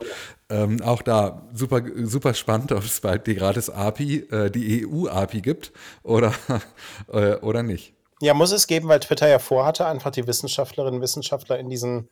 Ähm, 0.49 0.81
auch 0.81 1.01
da 1.01 1.47
super, 1.53 1.81
super 2.03 2.33
spannend, 2.33 2.71
ob 2.71 2.83
es 2.83 2.99
bald 3.01 3.27
die 3.27 3.35
gratis 3.35 3.69
API, 3.69 4.27
äh, 4.31 4.49
die 4.49 4.85
EU-API 4.85 5.41
gibt 5.41 5.71
oder, 6.03 6.33
äh, 7.13 7.35
oder 7.35 7.63
nicht. 7.63 7.93
Ja, 8.21 8.33
muss 8.33 8.51
es 8.51 8.67
geben, 8.67 8.87
weil 8.87 8.99
Twitter 8.99 9.27
ja 9.27 9.39
vorhatte, 9.39 9.85
einfach 9.85 10.11
die 10.11 10.27
Wissenschaftlerinnen 10.27 10.95
und 10.95 11.01
Wissenschaftler 11.01 11.59
in 11.59 11.69
diesen 11.69 12.09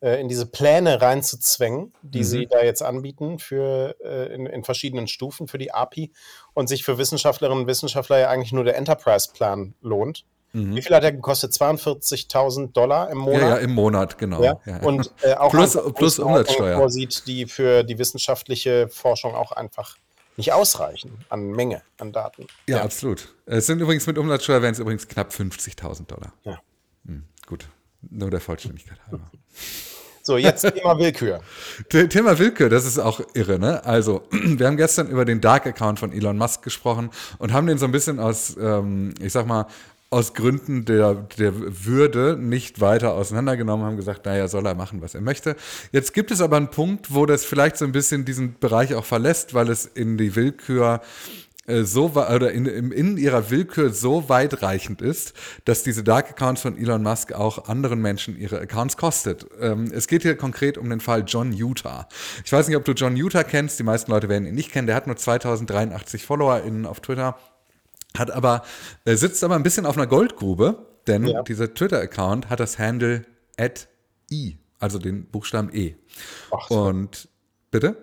äh, 0.00 0.20
in 0.20 0.28
diese 0.28 0.46
Pläne 0.46 1.00
reinzuzwängen, 1.00 1.94
die 2.02 2.18
mhm. 2.18 2.24
sie 2.24 2.46
da 2.46 2.62
jetzt 2.62 2.82
anbieten 2.82 3.38
für 3.38 3.96
äh, 4.04 4.34
in, 4.34 4.46
in, 4.46 4.64
verschiedenen 4.64 5.08
Stufen 5.08 5.48
für 5.48 5.56
die 5.56 5.72
API 5.72 6.12
und 6.52 6.68
sich 6.68 6.84
für 6.84 6.98
Wissenschaftlerinnen 6.98 7.62
und 7.62 7.68
Wissenschaftler 7.68 8.18
ja 8.18 8.28
eigentlich 8.28 8.52
nur 8.52 8.64
der 8.64 8.76
Enterprise-Plan 8.76 9.74
lohnt. 9.80 10.26
Mhm. 10.52 10.76
Wie 10.76 10.82
viel 10.82 10.94
hat 10.94 11.04
er 11.04 11.12
gekostet? 11.12 11.52
42.000 11.52 12.72
Dollar 12.72 13.08
im 13.10 13.18
Monat? 13.18 13.40
Ja, 13.40 13.48
ja 13.50 13.56
im 13.56 13.72
Monat, 13.72 14.18
genau. 14.18 14.42
Ja? 14.42 14.60
Ja. 14.66 14.82
Und 14.82 15.12
äh, 15.22 15.34
auch 15.34 15.50
plus, 15.50 15.78
plus 15.94 16.18
Umsatzsteuer. 16.18 16.76
vorsieht, 16.76 17.26
die 17.26 17.46
für 17.46 17.82
die 17.82 17.98
wissenschaftliche 17.98 18.88
Forschung 18.88 19.34
auch 19.34 19.52
einfach 19.52 19.96
nicht 20.36 20.52
ausreichen 20.52 21.18
an 21.28 21.50
Menge, 21.50 21.82
an 21.98 22.12
Daten. 22.12 22.46
Ja, 22.68 22.78
ja. 22.78 22.82
absolut. 22.84 23.34
Es 23.46 23.66
sind 23.66 23.80
übrigens 23.80 24.06
mit 24.06 24.18
Umsatzsteuer 24.18 24.62
wären 24.62 24.72
es 24.72 24.78
übrigens 24.78 25.08
knapp 25.08 25.32
50.000 25.32 26.06
Dollar. 26.06 26.32
Ja. 26.44 26.60
Hm, 27.06 27.24
gut, 27.46 27.68
nur 28.10 28.30
der 28.30 28.40
Vollständigkeit 28.40 28.98
halber. 29.06 29.30
So, 30.22 30.38
jetzt 30.38 30.62
Thema 30.74 30.98
Willkür. 30.98 31.40
Thema 31.88 32.38
Willkür, 32.38 32.70
das 32.70 32.86
ist 32.86 32.98
auch 32.98 33.20
irre, 33.34 33.58
ne? 33.58 33.84
Also, 33.84 34.22
wir 34.30 34.66
haben 34.66 34.78
gestern 34.78 35.08
über 35.08 35.24
den 35.24 35.40
Dark-Account 35.40 35.98
von 35.98 36.12
Elon 36.12 36.38
Musk 36.38 36.62
gesprochen 36.62 37.10
und 37.38 37.52
haben 37.52 37.66
den 37.66 37.78
so 37.78 37.84
ein 37.84 37.92
bisschen 37.92 38.18
aus, 38.18 38.56
ähm, 38.58 39.14
ich 39.20 39.32
sag 39.32 39.46
mal, 39.46 39.66
aus 40.14 40.32
Gründen 40.32 40.84
der, 40.84 41.26
der 41.38 41.52
Würde 41.84 42.36
nicht 42.38 42.80
weiter 42.80 43.14
auseinandergenommen, 43.14 43.84
haben 43.84 43.96
gesagt, 43.96 44.26
naja, 44.26 44.46
soll 44.46 44.64
er 44.64 44.76
machen, 44.76 45.02
was 45.02 45.16
er 45.16 45.20
möchte. 45.20 45.56
Jetzt 45.90 46.14
gibt 46.14 46.30
es 46.30 46.40
aber 46.40 46.56
einen 46.56 46.70
Punkt, 46.70 47.12
wo 47.12 47.26
das 47.26 47.44
vielleicht 47.44 47.76
so 47.76 47.84
ein 47.84 47.90
bisschen 47.90 48.24
diesen 48.24 48.56
Bereich 48.60 48.94
auch 48.94 49.04
verlässt, 49.04 49.54
weil 49.54 49.68
es 49.68 49.86
in 49.86 50.16
die 50.16 50.36
Willkür 50.36 51.00
äh, 51.66 51.82
so 51.82 52.12
oder 52.12 52.52
in, 52.52 52.66
in 52.66 53.16
ihrer 53.16 53.50
Willkür 53.50 53.92
so 53.92 54.28
weitreichend 54.28 55.02
ist, 55.02 55.32
dass 55.64 55.82
diese 55.82 56.04
Dark 56.04 56.30
Accounts 56.30 56.62
von 56.62 56.78
Elon 56.78 57.02
Musk 57.02 57.32
auch 57.32 57.66
anderen 57.66 58.00
Menschen 58.00 58.38
ihre 58.38 58.60
Accounts 58.60 58.96
kostet. 58.96 59.48
Ähm, 59.60 59.90
es 59.92 60.06
geht 60.06 60.22
hier 60.22 60.36
konkret 60.36 60.78
um 60.78 60.88
den 60.90 61.00
Fall 61.00 61.24
John 61.26 61.52
Utah. 61.52 62.06
Ich 62.44 62.52
weiß 62.52 62.68
nicht, 62.68 62.76
ob 62.76 62.84
du 62.84 62.92
John 62.92 63.16
Utah 63.16 63.42
kennst. 63.42 63.80
Die 63.80 63.84
meisten 63.84 64.12
Leute 64.12 64.28
werden 64.28 64.46
ihn 64.46 64.54
nicht 64.54 64.70
kennen. 64.70 64.86
Der 64.86 64.94
hat 64.94 65.08
nur 65.08 65.16
2083 65.16 66.24
FollowerInnen 66.24 66.86
auf 66.86 67.00
Twitter 67.00 67.36
hat 68.16 68.30
aber, 68.30 68.62
äh, 69.04 69.16
sitzt 69.16 69.42
aber 69.44 69.56
ein 69.56 69.62
bisschen 69.62 69.86
auf 69.86 69.96
einer 69.96 70.06
Goldgrube, 70.06 70.86
denn 71.06 71.26
ja. 71.26 71.42
dieser 71.42 71.72
Twitter-Account 71.72 72.48
hat 72.48 72.60
das 72.60 72.78
Handle 72.78 73.24
at 73.58 73.88
i, 74.30 74.58
also 74.78 74.98
den 74.98 75.26
Buchstaben 75.26 75.70
E. 75.72 75.96
Ach, 76.50 76.70
Und 76.70 77.28
bitte? 77.70 77.96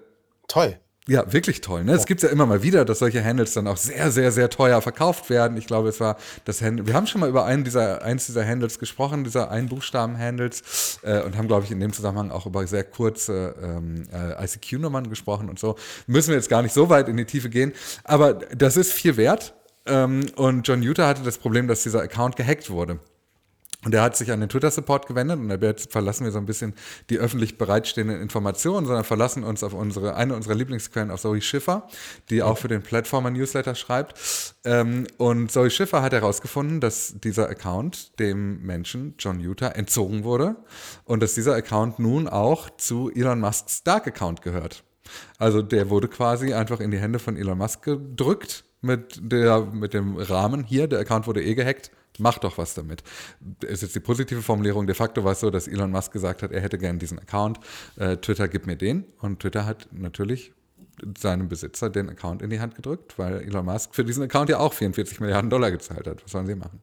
Toll. 0.48 0.80
Ja, 1.08 1.34
wirklich 1.34 1.62
toll. 1.62 1.84
Ne? 1.84 1.94
Es 1.94 2.06
gibt 2.06 2.22
ja 2.22 2.30
immer 2.30 2.46
mal 2.46 2.62
wieder, 2.62 2.86
dass 2.86 3.00
solche 3.00 3.24
Handles 3.24 3.53
dann 3.53 3.68
auch 3.68 3.77
sehr, 3.77 4.12
sehr, 4.12 4.32
sehr 4.32 4.51
teuer 4.51 4.82
verkauft 4.84 5.32
werden. 5.32 5.58
Ich 5.58 5.65
glaube, 5.65 5.89
es 5.89 6.00
war 6.00 6.15
das 6.46 6.62
Handle. 6.62 6.86
Wir 6.86 6.94
haben 6.94 7.08
schon 7.08 7.22
mal 7.22 7.30
über 7.30 7.44
einen 7.44 7.63
dieser, 7.63 8.03
eins 8.03 8.27
dieser 8.27 8.46
Handles 8.46 8.77
gesprochen, 8.77 9.24
dieser 9.24 9.50
Einbuchstaben-Handles, 9.50 11.00
äh, 11.01 11.22
und 11.24 11.38
haben, 11.38 11.48
glaube 11.48 11.65
ich, 11.65 11.72
in 11.72 11.80
dem 11.80 11.91
Zusammenhang 11.91 12.30
auch 12.30 12.46
über 12.46 12.68
sehr 12.68 12.84
kurze 12.84 13.56
ähm, 13.62 14.03
äh, 14.13 14.44
ICQ-Nummern 14.44 15.10
gesprochen 15.10 15.50
und 15.50 15.58
so. 15.58 15.75
Müssen 16.06 16.30
wir 16.30 16.36
jetzt 16.36 16.50
gar 16.50 16.62
nicht 16.62 16.74
so 16.74 16.89
weit 16.89 17.10
in 17.10 17.18
die 17.18 17.25
Tiefe 17.25 17.50
gehen. 17.50 17.74
Aber 18.03 18.36
das 18.36 18.77
ist 18.77 18.94
viel 18.94 19.18
wert. 19.18 19.56
Ähm, 19.85 20.25
und 20.35 20.67
John 20.67 20.81
Utah 20.81 21.07
hatte 21.07 21.23
das 21.23 21.38
Problem, 21.38 21.67
dass 21.67 21.83
dieser 21.83 22.01
Account 22.01 22.35
gehackt 22.35 22.69
wurde. 22.69 23.00
Und 23.83 23.95
er 23.95 24.03
hat 24.03 24.15
sich 24.15 24.31
an 24.31 24.39
den 24.39 24.50
Twitter-Support 24.50 25.07
gewendet 25.07 25.39
und 25.39 25.50
jetzt 25.63 25.91
verlassen 25.91 26.23
wir 26.23 26.31
so 26.31 26.38
ein 26.38 26.45
bisschen 26.45 26.75
die 27.09 27.17
öffentlich 27.17 27.57
bereitstehenden 27.57 28.21
Informationen, 28.21 28.85
sondern 28.85 29.03
verlassen 29.03 29.43
uns 29.43 29.63
auf 29.63 29.73
unsere, 29.73 30.15
eine 30.15 30.35
unserer 30.35 30.53
Lieblingsquellen, 30.53 31.09
auf 31.09 31.21
Zoe 31.21 31.41
Schiffer, 31.41 31.88
die 32.29 32.43
auch 32.43 32.59
für 32.59 32.67
den 32.67 32.83
Plattformer-Newsletter 32.83 33.73
schreibt. 33.73 34.53
Ähm, 34.65 35.07
und 35.17 35.51
Zoe 35.51 35.71
Schiffer 35.71 36.03
hat 36.03 36.13
herausgefunden, 36.13 36.79
dass 36.79 37.15
dieser 37.23 37.50
Account 37.50 38.19
dem 38.19 38.61
Menschen 38.61 39.15
John 39.17 39.39
Utah 39.39 39.69
entzogen 39.69 40.23
wurde 40.23 40.57
und 41.03 41.23
dass 41.23 41.33
dieser 41.33 41.55
Account 41.55 41.97
nun 41.97 42.27
auch 42.27 42.69
zu 42.77 43.11
Elon 43.11 43.39
Musks 43.39 43.81
Dark-Account 43.83 44.43
gehört. 44.43 44.83
Also 45.39 45.63
der 45.63 45.89
wurde 45.89 46.07
quasi 46.07 46.53
einfach 46.53 46.81
in 46.81 46.91
die 46.91 47.00
Hände 47.00 47.17
von 47.17 47.35
Elon 47.35 47.57
Musk 47.57 47.81
gedrückt 47.83 48.63
mit, 48.81 49.19
der, 49.21 49.61
mit 49.61 49.93
dem 49.93 50.17
Rahmen 50.17 50.63
hier, 50.63 50.88
der 50.88 51.00
Account 51.00 51.27
wurde 51.27 51.43
eh 51.43 51.55
gehackt, 51.55 51.91
mach 52.17 52.39
doch 52.39 52.57
was 52.57 52.73
damit. 52.73 53.03
Ist 53.61 53.81
jetzt 53.81 53.95
die 53.95 54.00
positive 54.00 54.41
Formulierung. 54.41 54.88
De 54.88 54.95
facto 54.95 55.23
war 55.23 55.33
es 55.33 55.39
so, 55.39 55.50
dass 55.50 55.67
Elon 55.67 55.91
Musk 55.91 56.11
gesagt 56.11 56.43
hat, 56.43 56.51
er 56.51 56.61
hätte 56.61 56.77
gern 56.77 57.00
diesen 57.00 57.19
Account. 57.19 57.59
Äh, 57.97 58.17
Twitter 58.17 58.47
gibt 58.47 58.67
mir 58.67 58.75
den. 58.75 59.05
Und 59.19 59.39
Twitter 59.39 59.65
hat 59.65 59.88
natürlich 59.91 60.53
seinem 61.17 61.47
Besitzer 61.47 61.89
den 61.89 62.09
Account 62.09 62.41
in 62.41 62.50
die 62.50 62.59
Hand 62.59 62.75
gedrückt, 62.75 63.17
weil 63.17 63.41
Elon 63.41 63.65
Musk 63.65 63.95
für 63.95 64.03
diesen 64.03 64.23
Account 64.23 64.50
ja 64.50 64.59
auch 64.59 64.73
44 64.73 65.19
Milliarden 65.19 65.50
Dollar 65.50 65.71
gezahlt 65.71 66.07
hat. 66.07 66.23
Was 66.23 66.31
sollen 66.31 66.47
sie 66.47 66.55
machen? 66.55 66.81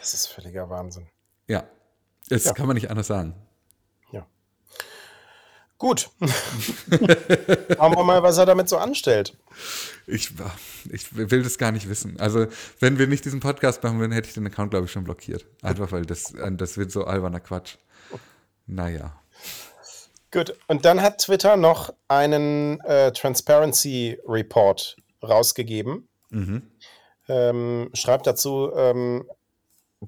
Das 0.00 0.14
ist 0.14 0.26
völliger 0.26 0.68
Wahnsinn. 0.68 1.06
Ja, 1.48 1.64
das 2.28 2.44
ja. 2.44 2.52
kann 2.52 2.66
man 2.66 2.74
nicht 2.74 2.90
anders 2.90 3.06
sagen. 3.06 3.34
Gut. 5.78 6.08
Schauen 7.76 7.96
wir 7.96 8.04
mal, 8.04 8.22
was 8.22 8.38
er 8.38 8.46
damit 8.46 8.68
so 8.68 8.78
anstellt. 8.78 9.36
Ich, 10.06 10.30
ich 10.90 11.14
will 11.14 11.42
das 11.42 11.58
gar 11.58 11.70
nicht 11.70 11.88
wissen. 11.88 12.18
Also, 12.18 12.46
wenn 12.80 12.98
wir 12.98 13.06
nicht 13.06 13.24
diesen 13.24 13.40
Podcast 13.40 13.82
machen 13.82 13.98
würden, 14.00 14.12
hätte 14.12 14.28
ich 14.28 14.34
den 14.34 14.46
Account, 14.46 14.70
glaube 14.70 14.86
ich, 14.86 14.92
schon 14.92 15.04
blockiert. 15.04 15.44
Einfach 15.62 15.92
weil 15.92 16.06
das, 16.06 16.32
das 16.52 16.78
wird 16.78 16.90
so 16.90 17.04
alberner 17.04 17.40
Quatsch. 17.40 17.76
Naja. 18.66 19.20
Gut, 20.30 20.56
und 20.66 20.84
dann 20.84 21.02
hat 21.02 21.18
Twitter 21.18 21.56
noch 21.56 21.92
einen 22.08 22.80
äh, 22.80 23.12
Transparency 23.12 24.18
Report 24.26 24.96
rausgegeben. 25.22 26.08
Mhm. 26.30 26.62
Ähm, 27.28 27.90
schreibt 27.94 28.26
dazu, 28.26 28.72
ähm, 28.74 29.28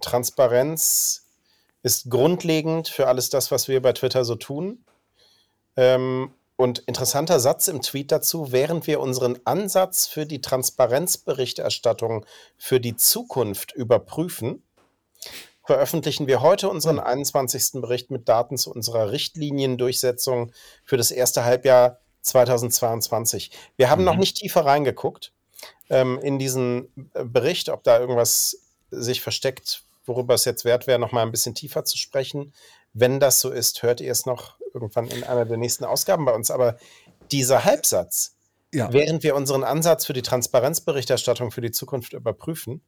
Transparenz 0.01 1.27
ist 1.83 2.11
grundlegend 2.11 2.89
für 2.89 3.07
alles 3.07 3.31
das, 3.31 3.51
was 3.51 3.69
wir 3.69 3.81
bei 3.81 3.93
Twitter 3.93 4.25
so 4.25 4.35
tun. 4.35 4.85
Ähm, 5.79 6.35
und 6.57 6.81
interessanter 6.81 7.39
Satz 7.39 7.69
im 7.69 7.81
Tweet 7.81 8.11
dazu, 8.11 8.51
während 8.51 8.89
wir 8.89 8.99
unseren 8.99 9.39
Ansatz 9.45 10.09
für 10.09 10.27
die 10.27 10.41
Transparenzberichterstattung 10.41 12.27
für 12.57 12.81
die 12.81 12.97
Zukunft 12.97 13.73
überprüfen, 13.77 14.65
veröffentlichen 15.65 16.27
wir 16.27 16.43
heute 16.43 16.69
unseren 16.69 16.99
21. 16.99 17.81
Bericht 17.81 18.11
mit 18.11 18.29
Daten 18.29 18.59
zu 18.59 18.73
unserer 18.73 19.13
Richtliniendurchsetzung 19.13 20.51
für 20.85 20.97
das 20.97 21.13
erste 21.13 21.45
Halbjahr 21.45 22.01
2022. 22.23 23.53
Wir 23.77 23.89
haben 23.89 24.01
mhm. 24.01 24.07
noch 24.07 24.17
nicht 24.17 24.39
tiefer 24.39 24.67
reingeguckt 24.67 25.33
ähm, 25.91 26.19
in 26.19 26.41
diesen 26.41 26.89
äh, 27.15 27.23
Bericht, 27.25 27.69
ob 27.69 27.85
da 27.85 28.01
irgendwas 28.01 28.63
sich 28.91 29.21
versteckt, 29.21 29.85
worüber 30.07 30.35
es 30.35 30.45
jetzt 30.45 30.65
wert 30.65 30.89
wäre, 30.89 30.99
noch 30.99 31.13
mal 31.13 31.23
ein 31.23 31.31
bisschen 31.31 31.55
tiefer 31.55 31.85
zu 31.85 31.97
sprechen. 31.97 32.53
Wenn 33.01 33.21
das 33.21 33.41
so 33.41 33.51
ist, 33.51 33.83
hört 33.83 34.01
ihr 34.01 34.11
es 34.11 34.27
noch 34.27 34.57
irgendwann 34.75 35.09
in 35.09 35.25
einer 35.25 35.45
der 35.45 35.57
nächsten 35.57 35.85
Ausgaben 35.85 36.25
bei 36.25 36.33
uns. 36.33 36.51
Aber 36.51 36.77
dieser 37.31 37.65
Halbsatz, 37.65 38.35
ja. 38.73 38.93
während 38.93 39.23
wir 39.23 39.35
unseren 39.37 39.65
Ansatz 39.65 40.07
für 40.07 40.13
die 40.13 40.23
Transparenzberichterstattung 40.23 41.51
für 41.51 41.61
die 41.61 41.71
Zukunft 41.71 42.13
überprüfen, 42.13 42.83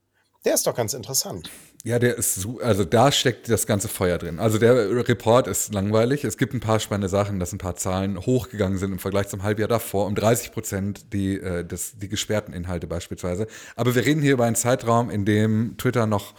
der 0.44 0.54
ist 0.54 0.66
doch 0.66 0.74
ganz 0.74 0.94
interessant. 0.94 1.50
Ja, 1.84 1.98
der 1.98 2.16
ist 2.16 2.34
so, 2.34 2.60
also 2.60 2.84
da 2.84 3.12
steckt 3.12 3.50
das 3.50 3.66
ganze 3.66 3.88
Feuer 3.88 4.16
drin. 4.16 4.38
Also 4.38 4.56
der 4.56 4.74
Report 5.06 5.46
ist 5.46 5.74
langweilig. 5.74 6.24
Es 6.24 6.38
gibt 6.38 6.54
ein 6.54 6.60
paar 6.60 6.80
spannende 6.80 7.10
Sachen, 7.10 7.38
dass 7.38 7.52
ein 7.52 7.58
paar 7.58 7.76
Zahlen 7.76 8.18
hochgegangen 8.18 8.78
sind 8.78 8.92
im 8.92 8.98
Vergleich 8.98 9.28
zum 9.28 9.42
Halbjahr 9.42 9.68
davor, 9.68 10.06
um 10.06 10.14
30 10.14 10.52
Prozent 10.52 11.12
die, 11.12 11.38
äh, 11.38 11.62
das, 11.62 11.98
die 11.98 12.08
gesperrten 12.08 12.54
Inhalte 12.54 12.86
beispielsweise. 12.86 13.46
Aber 13.76 13.94
wir 13.94 14.04
reden 14.04 14.22
hier 14.22 14.32
über 14.32 14.44
einen 14.44 14.56
Zeitraum, 14.56 15.10
in 15.10 15.26
dem 15.26 15.76
Twitter 15.76 16.06
noch 16.06 16.34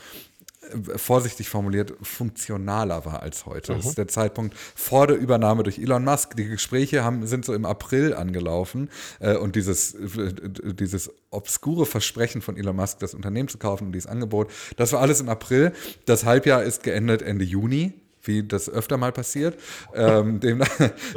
vorsichtig 0.95 1.49
formuliert, 1.49 1.93
funktionaler 2.01 3.05
war 3.05 3.21
als 3.21 3.45
heute. 3.45 3.73
Mhm. 3.73 3.77
Das 3.77 3.85
ist 3.87 3.97
der 3.97 4.07
Zeitpunkt 4.07 4.55
vor 4.75 5.07
der 5.07 5.17
Übernahme 5.17 5.63
durch 5.63 5.79
Elon 5.79 6.03
Musk. 6.03 6.35
Die 6.35 6.45
Gespräche 6.45 7.03
haben, 7.03 7.25
sind 7.25 7.45
so 7.45 7.53
im 7.53 7.65
April 7.65 8.13
angelaufen 8.13 8.89
äh, 9.19 9.35
und 9.35 9.55
dieses, 9.55 9.93
äh, 9.95 10.33
dieses 10.73 11.11
obskure 11.31 11.85
Versprechen 11.85 12.41
von 12.41 12.57
Elon 12.57 12.75
Musk, 12.75 12.99
das 12.99 13.13
Unternehmen 13.13 13.49
zu 13.49 13.57
kaufen 13.57 13.87
und 13.87 13.93
dieses 13.93 14.07
Angebot, 14.07 14.51
das 14.77 14.93
war 14.93 15.01
alles 15.01 15.19
im 15.19 15.29
April. 15.29 15.73
Das 16.05 16.25
Halbjahr 16.25 16.63
ist 16.63 16.83
geendet 16.83 17.21
Ende 17.21 17.43
Juni 17.43 17.93
wie 18.23 18.43
das 18.43 18.69
öfter 18.69 18.97
mal 18.97 19.11
passiert. 19.11 19.57
Ähm, 19.93 20.39
demnach. 20.41 20.69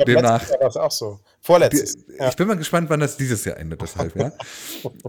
demnach 0.07 0.51
war 0.51 0.59
das 0.61 0.77
auch 0.77 0.91
so. 0.91 1.21
Vorletztes. 1.41 1.97
Ja. 2.19 2.29
Ich 2.29 2.37
bin 2.37 2.49
mal 2.49 2.57
gespannt, 2.57 2.89
wann 2.89 3.01
das 3.01 3.17
dieses 3.17 3.45
Jahr 3.45 3.59
endet, 3.59 3.83
deshalb, 3.83 4.17
ja. 4.17 4.33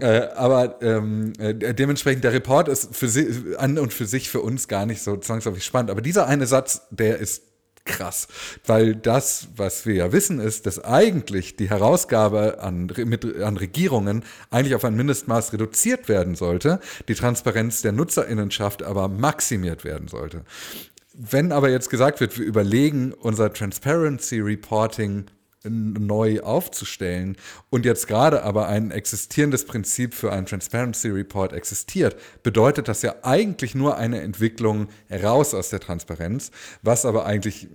äh, 0.00 0.28
aber 0.34 0.82
ähm, 0.82 1.32
äh, 1.38 1.54
dementsprechend, 1.54 2.24
der 2.24 2.32
Report 2.32 2.68
ist 2.68 2.94
für 2.94 3.08
sie, 3.08 3.56
an 3.56 3.78
und 3.78 3.94
für 3.94 4.06
sich 4.06 4.28
für 4.28 4.40
uns 4.40 4.68
gar 4.68 4.84
nicht 4.84 5.02
so 5.02 5.16
zwangsläufig 5.16 5.64
spannend. 5.64 5.90
Aber 5.90 6.02
dieser 6.02 6.26
eine 6.26 6.46
Satz, 6.46 6.82
der 6.90 7.18
ist 7.18 7.42
krass. 7.86 8.28
Weil 8.66 8.94
das, 8.94 9.48
was 9.56 9.86
wir 9.86 9.94
ja 9.94 10.12
wissen, 10.12 10.40
ist, 10.40 10.66
dass 10.66 10.84
eigentlich 10.84 11.56
die 11.56 11.70
Herausgabe 11.70 12.60
an, 12.60 12.92
mit, 13.04 13.24
an 13.40 13.56
Regierungen 13.56 14.24
eigentlich 14.50 14.74
auf 14.74 14.84
ein 14.84 14.96
Mindestmaß 14.96 15.54
reduziert 15.54 16.08
werden 16.08 16.34
sollte, 16.34 16.80
die 17.08 17.14
Transparenz 17.14 17.80
der 17.80 17.92
Nutzerinnenschaft 17.92 18.82
aber 18.82 19.08
maximiert 19.08 19.84
werden 19.84 20.08
sollte. 20.08 20.44
Wenn 21.18 21.50
aber 21.50 21.70
jetzt 21.70 21.88
gesagt 21.88 22.20
wird, 22.20 22.38
wir 22.38 22.44
überlegen, 22.44 23.12
unser 23.12 23.52
Transparency 23.52 24.40
Reporting 24.40 25.26
neu 25.68 26.40
aufzustellen 26.40 27.36
und 27.70 27.84
jetzt 27.84 28.06
gerade 28.06 28.42
aber 28.42 28.68
ein 28.68 28.90
existierendes 28.90 29.64
Prinzip 29.64 30.14
für 30.14 30.32
einen 30.32 30.46
Transparency 30.46 31.08
Report 31.08 31.52
existiert, 31.52 32.16
bedeutet 32.42 32.88
das 32.88 33.02
ja 33.02 33.16
eigentlich 33.22 33.74
nur 33.74 33.96
eine 33.96 34.20
Entwicklung 34.20 34.88
raus 35.10 35.54
aus 35.54 35.70
der 35.70 35.80
Transparenz, 35.80 36.50
was 36.82 37.04
aber 37.04 37.26
eigentlich 37.26 37.68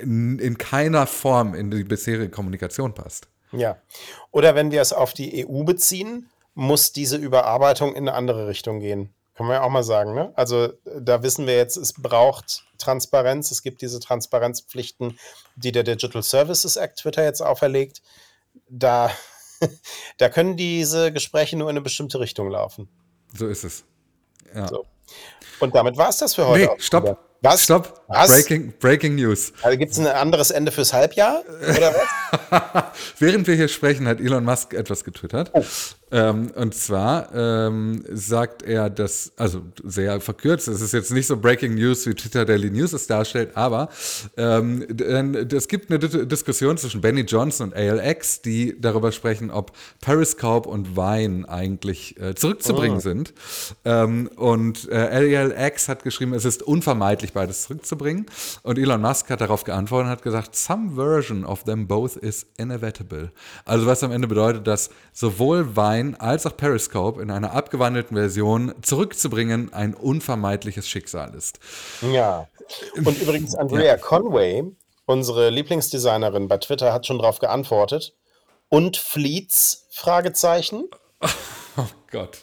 in, 0.00 0.38
in 0.38 0.58
keiner 0.58 1.06
Form 1.06 1.54
in 1.54 1.70
die 1.70 1.84
bisherige 1.84 2.30
Kommunikation 2.30 2.94
passt. 2.94 3.28
Ja. 3.52 3.78
Oder 4.30 4.54
wenn 4.54 4.70
wir 4.70 4.80
es 4.80 4.92
auf 4.92 5.12
die 5.14 5.46
EU 5.46 5.64
beziehen, 5.64 6.28
muss 6.54 6.92
diese 6.92 7.16
Überarbeitung 7.16 7.94
in 7.94 8.08
eine 8.08 8.14
andere 8.14 8.48
Richtung 8.48 8.80
gehen. 8.80 9.10
Kann 9.34 9.46
man 9.46 9.56
ja 9.56 9.62
auch 9.62 9.70
mal 9.70 9.82
sagen, 9.82 10.14
ne? 10.14 10.32
Also 10.36 10.72
da 10.84 11.22
wissen 11.22 11.46
wir 11.46 11.56
jetzt, 11.56 11.76
es 11.76 11.92
braucht 11.92 12.64
Transparenz. 12.78 13.50
Es 13.50 13.62
gibt 13.62 13.82
diese 13.82 13.98
Transparenzpflichten, 13.98 15.18
die 15.56 15.72
der 15.72 15.82
Digital 15.82 16.22
Services 16.22 16.76
Act 16.76 17.00
Twitter 17.00 17.24
jetzt 17.24 17.40
auferlegt. 17.40 18.00
Da, 18.68 19.10
da 20.18 20.28
können 20.28 20.56
diese 20.56 21.12
Gespräche 21.12 21.56
nur 21.56 21.68
in 21.68 21.74
eine 21.76 21.82
bestimmte 21.82 22.20
Richtung 22.20 22.48
laufen. 22.48 22.88
So 23.36 23.48
ist 23.48 23.64
es. 23.64 23.84
Ja. 24.54 24.68
So. 24.68 24.86
Und 25.58 25.74
damit 25.74 25.96
war 25.96 26.10
es 26.10 26.18
das 26.18 26.34
für 26.34 26.46
heute. 26.46 26.66
Nee, 26.66 26.78
stopp. 26.78 27.18
Was? 27.40 27.64
Stopp. 27.64 28.02
Was? 28.08 28.30
Breaking, 28.30 28.72
Breaking 28.78 29.16
News. 29.16 29.52
Also 29.60 29.76
gibt 29.76 29.92
es 29.92 29.98
ein 29.98 30.06
anderes 30.06 30.50
Ende 30.50 30.72
fürs 30.72 30.94
Halbjahr? 30.94 31.42
Oder 31.76 31.94
was? 31.94 32.84
Während 33.18 33.46
wir 33.46 33.54
hier 33.54 33.68
sprechen, 33.68 34.08
hat 34.08 34.18
Elon 34.18 34.44
Musk 34.44 34.72
etwas 34.72 35.04
getwittert. 35.04 35.50
Oh. 35.52 35.62
Ähm, 36.14 36.52
und 36.54 36.76
zwar 36.76 37.34
ähm, 37.34 38.04
sagt 38.08 38.62
er, 38.62 38.88
dass, 38.88 39.32
also 39.36 39.62
sehr 39.82 40.20
verkürzt, 40.20 40.68
es 40.68 40.80
ist 40.80 40.92
jetzt 40.92 41.10
nicht 41.10 41.26
so 41.26 41.36
Breaking 41.36 41.74
News, 41.74 42.06
wie 42.06 42.14
Twitter 42.14 42.44
Daily 42.44 42.70
News 42.70 42.92
es 42.92 43.08
darstellt, 43.08 43.56
aber 43.56 43.88
ähm, 44.36 44.86
es 45.52 45.66
gibt 45.66 45.90
eine 45.90 45.98
D 45.98 46.24
Diskussion 46.24 46.78
zwischen 46.78 47.00
Benny 47.00 47.22
Johnson 47.22 47.70
und 47.70 47.76
ALX, 47.76 48.42
die 48.42 48.80
darüber 48.80 49.10
sprechen, 49.10 49.50
ob 49.50 49.72
Periscope 50.00 50.68
und 50.68 50.96
Vine 50.96 51.48
eigentlich 51.48 52.20
äh, 52.20 52.36
zurückzubringen 52.36 52.98
oh. 52.98 53.00
sind. 53.00 53.34
Ähm, 53.84 54.30
und 54.36 54.88
äh, 54.92 55.36
ALX 55.36 55.88
hat 55.88 56.04
geschrieben, 56.04 56.32
es 56.34 56.44
ist 56.44 56.62
unvermeidlich, 56.62 57.32
beides 57.32 57.62
zurückzubringen. 57.62 58.26
Und 58.62 58.78
Elon 58.78 59.00
Musk 59.00 59.30
hat 59.30 59.40
darauf 59.40 59.64
geantwortet 59.64 60.06
und 60.06 60.12
hat 60.12 60.22
gesagt, 60.22 60.54
some 60.54 60.94
version 60.94 61.44
of 61.44 61.64
them 61.64 61.88
both 61.88 62.14
is 62.16 62.46
inevitable. 62.56 63.32
Also 63.64 63.86
was 63.86 64.04
am 64.04 64.12
Ende 64.12 64.28
bedeutet, 64.28 64.68
dass 64.68 64.90
sowohl 65.12 65.74
Vine 65.74 66.03
Online 66.04 66.20
als 66.20 66.46
auch 66.46 66.56
Periscope 66.56 67.20
in 67.22 67.30
einer 67.30 67.52
abgewandelten 67.52 68.16
Version 68.16 68.74
zurückzubringen 68.82 69.72
ein 69.72 69.94
unvermeidliches 69.94 70.88
Schicksal 70.88 71.34
ist. 71.34 71.58
Ja. 72.02 72.48
Und 72.96 73.20
übrigens 73.20 73.54
Andrea 73.56 73.84
ja. 73.84 73.96
Conway, 73.96 74.64
unsere 75.06 75.50
Lieblingsdesignerin 75.50 76.48
bei 76.48 76.58
Twitter, 76.58 76.92
hat 76.92 77.06
schon 77.06 77.18
darauf 77.18 77.38
geantwortet. 77.38 78.14
Und 78.68 78.96
Fleets? 78.96 79.86
Fragezeichen. 79.90 80.84
Oh 81.76 81.88
Gott. 82.12 82.38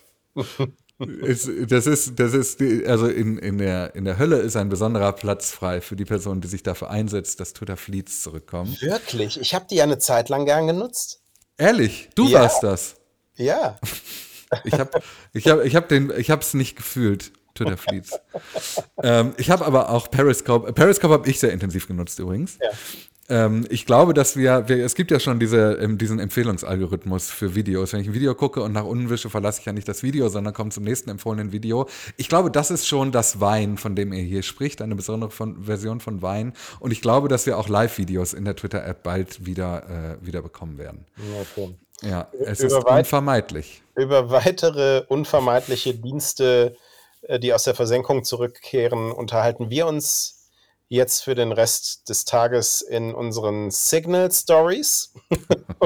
ist, 1.00 1.50
das 1.70 1.88
ist, 1.88 2.20
das 2.20 2.34
ist, 2.34 2.62
also 2.86 3.08
in, 3.08 3.38
in, 3.38 3.60
der, 3.60 3.96
in 3.96 4.04
der 4.04 4.20
Hölle 4.20 4.40
ist 4.40 4.58
ein 4.58 4.68
besonderer 4.68 5.14
Platz 5.14 5.52
frei 5.52 5.80
für 5.80 5.96
die 5.96 6.04
Person, 6.04 6.42
die 6.42 6.50
sich 6.50 6.64
dafür 6.64 6.90
einsetzt, 6.90 7.40
dass 7.40 7.54
Twitter 7.54 7.78
Fleets 7.78 8.24
zurückkommen. 8.24 8.76
Wirklich? 8.82 9.40
Ich 9.40 9.56
habe 9.56 9.68
die 9.70 9.76
ja 9.76 9.86
eine 9.86 10.00
Zeit 10.00 10.28
lang 10.28 10.44
gern 10.46 10.68
genutzt. 10.68 11.22
Ehrlich? 11.58 12.10
Du 12.16 12.28
ja. 12.28 12.42
warst 12.42 12.62
das? 12.62 13.01
Ja. 13.36 13.80
Ich 14.66 14.74
habe 14.74 15.02
ich 15.32 15.48
hab, 15.48 15.64
ich 15.64 15.76
hab 15.78 15.88
den, 15.88 16.12
ich 16.18 16.30
habe 16.30 16.42
es 16.42 16.54
nicht 16.54 16.76
gefühlt, 16.76 17.32
Twitter 17.56 17.78
Fleets. 17.78 18.20
ähm, 19.02 19.34
ich 19.38 19.50
habe 19.50 19.66
aber 19.66 19.90
auch 19.90 20.12
Periscope. 20.12 20.74
Periscope 20.74 21.14
habe 21.14 21.30
ich 21.30 21.40
sehr 21.40 21.54
intensiv 21.54 21.88
genutzt 21.88 22.20
übrigens. 22.20 22.58
Ja. 22.62 22.70
Ähm, 23.32 23.66
ich 23.70 23.86
glaube, 23.86 24.14
dass 24.14 24.36
wir, 24.36 24.68
wir, 24.68 24.84
es 24.84 24.94
gibt 24.94 25.10
ja 25.10 25.20
schon 25.20 25.40
diese, 25.40 25.76
ähm, 25.76 25.98
diesen 25.98 26.20
Empfehlungsalgorithmus 26.20 27.30
für 27.30 27.56
Videos. 27.56 27.94
Wenn 27.94 28.02
ich 28.02 28.08
ein 28.08 28.14
Video 28.14 28.36
gucke 28.36 28.62
und 28.62 28.74
nach 28.74 28.84
unten 28.84 29.10
wische, 29.10 29.30
verlasse 29.30 29.62
ich 29.62 29.66
ja 29.66 29.72
nicht 29.72 29.88
das 29.88 30.04
Video, 30.04 30.28
sondern 30.28 30.54
komme 30.54 30.72
zum 30.72 30.84
nächsten 30.84 31.10
empfohlenen 31.10 31.54
Video. 31.54 31.88
Ich 32.18 32.28
glaube, 32.28 32.52
das 32.52 32.72
ist 32.72 32.88
schon 32.88 33.14
das 33.14 33.40
Wein, 33.40 33.78
von 33.78 33.96
dem 33.96 34.12
er 34.12 34.22
hier 34.22 34.44
spricht, 34.44 34.82
eine 34.82 34.96
besondere 34.96 35.32
von, 35.32 35.64
Version 35.64 36.02
von 36.02 36.22
Wein. 36.22 36.52
Und 36.82 36.92
ich 36.92 37.00
glaube, 37.00 37.30
dass 37.30 37.46
wir 37.46 37.58
auch 37.58 37.70
Live-Videos 37.70 38.34
in 38.34 38.44
der 38.44 38.58
Twitter-App 38.58 39.02
bald 39.02 39.46
wieder, 39.46 40.18
äh, 40.22 40.26
wieder 40.26 40.42
bekommen 40.42 40.78
werden. 40.78 41.06
Okay. 41.56 41.74
Ja, 42.02 42.28
es 42.32 42.60
ist 42.60 42.74
unvermeidlich. 42.74 43.84
Über 43.96 44.32
weitere 44.32 45.04
unvermeidliche 45.08 45.94
Dienste, 45.94 46.76
äh, 47.22 47.40
die 47.40 47.54
aus 47.54 47.64
der 47.64 47.76
Versenkung 47.76 48.24
zurückkehren, 48.24 49.12
unterhalten 49.12 49.70
wir 49.70 49.88
uns 49.88 50.50
jetzt 50.88 51.24
für 51.24 51.36
den 51.36 51.52
Rest 51.52 52.10
des 52.10 52.26
Tages 52.26 52.82
in 52.82 53.14
unseren 53.14 53.72
Signal 53.72 54.32
Stories 54.32 55.14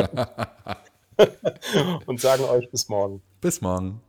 und 2.06 2.20
sagen 2.20 2.44
euch 2.46 2.70
bis 2.72 2.90
morgen. 2.90 3.22
Bis 3.42 3.62
morgen. 3.62 4.02